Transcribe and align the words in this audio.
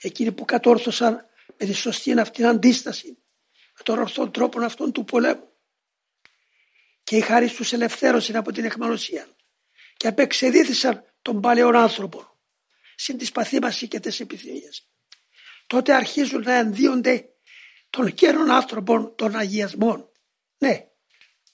εκείνοι 0.00 0.32
που 0.32 0.44
κατόρθωσαν 0.44 1.26
με 1.56 1.66
τη 1.66 1.72
σωστή 1.72 2.18
αυτήν 2.18 2.46
αντίσταση 2.46 3.18
με 3.52 3.82
τον 3.82 3.98
ορθό 3.98 4.30
τρόπο 4.30 4.64
αυτόν 4.64 4.92
του 4.92 5.04
πολέμου 5.04 5.48
και 7.04 7.16
η 7.16 7.20
χάρη 7.20 7.50
τους 7.50 7.72
ελευθέρωσαν 7.72 8.36
από 8.36 8.52
την 8.52 8.64
εχμαλωσία 8.64 9.28
και 9.96 10.08
απεξεδίθησαν 10.08 11.04
τον 11.22 11.40
παλαιόν 11.40 11.76
άνθρωπο 11.76 12.38
συν 12.96 13.18
τις 13.18 13.32
παθήμασης 13.32 13.88
και 13.88 14.00
τις 14.00 14.20
επιθυμίες. 14.20 14.88
Τότε 15.66 15.94
αρχίζουν 15.94 16.42
να 16.42 16.54
ενδύονται 16.54 17.28
των 17.90 18.14
καιρών 18.14 18.50
άνθρωπων 18.50 19.14
των 19.16 19.36
αγιασμών. 19.36 20.10
Ναι, 20.58 20.88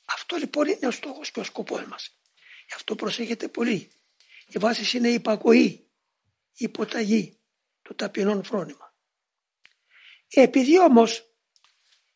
αυτό 0.05 0.37
λοιπόν 0.37 0.69
είναι 0.69 0.87
ο 0.87 0.91
στόχος 0.91 1.31
και 1.31 1.41
ο 1.41 1.45
σκοπός 1.45 1.85
μας. 1.85 2.19
Γι' 2.67 2.75
αυτό 2.75 2.95
προσέχετε 2.95 3.49
πολύ. 3.49 3.91
Η 4.47 4.59
βάσης 4.59 4.93
είναι 4.93 5.09
η 5.09 5.15
υπακοή, 5.15 5.65
η 5.65 6.65
υποταγή, 6.65 7.39
το 7.85 7.95
ταπεινόν 7.95 8.45
φρόνημα. 8.45 8.95
Επειδή 10.29 10.79
όμως 10.79 11.35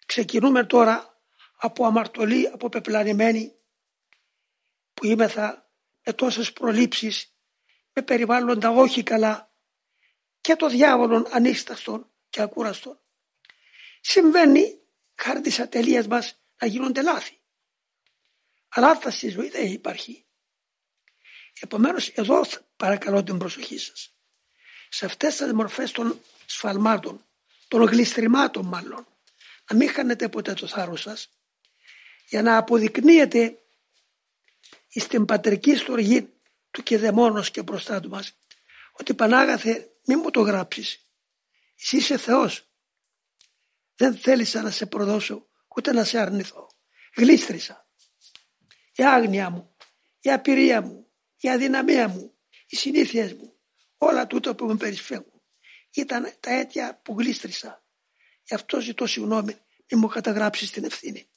ξεκινούμε 0.07 0.67
τώρα 0.67 1.23
από 1.57 1.87
αμαρτωλή, 1.87 2.49
από 2.49 2.69
πεπλανημένη 2.69 3.53
που 4.95 5.07
είμεθα 5.07 5.71
με 6.05 6.13
τόσες 6.13 6.53
προλήψεις, 6.53 7.37
με 7.93 8.03
περιβάλλοντα 8.03 8.71
όχι 8.71 9.03
καλά 9.03 9.55
και 10.41 10.57
το 10.57 10.69
διάβολον 10.69 11.27
ανίσταστον 11.31 12.11
και 12.29 12.41
ακούραστον. 12.41 13.01
Συμβαίνει 14.01 14.81
χάρη 15.15 15.41
της 15.41 15.59
ατελείας 15.61 16.07
μας 16.07 16.41
να 16.59 16.67
γίνονται 16.67 17.03
λάθη. 17.03 17.41
Αλλά 18.69 18.91
αυτά 18.91 19.11
στη 19.11 19.29
ζωή 19.29 19.49
δεν 19.49 19.73
υπάρχει. 19.73 20.27
Επομένως 21.61 22.09
εδώ 22.09 22.45
παρακαλώ 22.77 23.23
την 23.23 23.39
προσοχή 23.39 23.79
σας. 23.79 24.18
Σε 24.89 25.05
αυτές 25.05 25.37
τις 25.37 25.53
μορφές 25.53 25.91
των 25.91 26.21
σφαλμάτων, 26.47 27.25
των 27.69 27.83
γλιστρημάτων 27.83 28.67
μάλλον, 28.67 29.07
να 29.71 29.77
μην 29.77 29.91
χάνετε 29.91 30.29
ποτέ 30.29 30.55
το 30.55 30.67
θάρρος 30.67 31.01
σας, 31.01 31.29
για 32.29 32.43
να 32.43 32.57
αποδεικνύετε 32.57 33.59
στην 34.89 35.25
πατρική 35.25 35.77
στοργή 35.77 36.33
του 36.71 36.83
και 36.83 36.99
δαιμόνος 36.99 37.51
και 37.51 37.63
μπροστά 37.63 38.01
του 38.01 38.09
μας, 38.09 38.33
ότι 38.93 39.15
Πανάγαθε 39.15 39.91
μη 40.05 40.17
μου 40.17 40.31
το 40.31 40.41
γράψεις. 40.41 41.01
Εσύ 41.81 41.97
είσαι 41.97 42.19
Θεός. 42.19 42.69
Δεν 43.97 44.17
θέλησα 44.17 44.63
να 44.63 44.71
σε 44.71 44.87
προδώσω 44.87 45.49
ούτε 45.77 45.93
να 45.93 46.05
σε 46.05 46.19
αρνηθώ. 46.19 46.67
Γλίστρισα. 47.17 47.89
Η 48.95 49.05
άγνοια 49.05 49.51
μου, 49.51 49.77
η 50.21 50.31
απειρία 50.31 50.83
μου, 50.83 51.07
η 51.37 51.51
αδυναμία 51.51 52.09
μου, 52.09 52.35
οι 52.67 52.77
συνήθειες 52.77 53.33
μου, 53.35 53.58
όλα 53.99 54.27
τούτα 54.27 54.55
που 54.55 54.67
με 54.67 54.77
περισφέρουν. 54.77 55.43
Ήταν 55.95 56.33
τα 56.41 56.51
αίτια 56.51 57.01
που 57.03 57.15
γλίστρισα. 57.19 57.85
Γι' 58.43 58.55
αυτό 58.55 58.81
ζητώ 58.81 59.07
συγγνώμη, 59.07 59.55
μη 59.91 59.99
μου 59.99 60.07
καταγράψεις 60.07 60.71
την 60.71 60.85
ευθύνη. 60.85 61.29